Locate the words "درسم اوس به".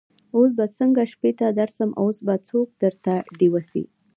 1.59-2.35